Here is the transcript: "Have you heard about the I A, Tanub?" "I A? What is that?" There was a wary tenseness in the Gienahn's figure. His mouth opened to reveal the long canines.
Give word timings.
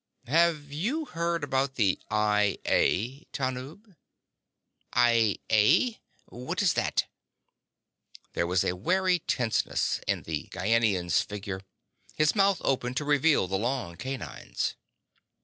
"Have 0.25 0.71
you 0.73 1.05
heard 1.05 1.43
about 1.43 1.75
the 1.75 1.99
I 2.09 2.57
A, 2.65 3.25
Tanub?" 3.31 3.95
"I 4.91 5.37
A? 5.51 5.99
What 6.25 6.63
is 6.63 6.73
that?" 6.73 7.05
There 8.33 8.47
was 8.47 8.63
a 8.63 8.75
wary 8.75 9.19
tenseness 9.19 10.01
in 10.07 10.23
the 10.23 10.47
Gienahn's 10.51 11.21
figure. 11.21 11.61
His 12.15 12.35
mouth 12.35 12.59
opened 12.65 12.97
to 12.97 13.05
reveal 13.05 13.45
the 13.47 13.59
long 13.59 13.95
canines. 13.95 14.75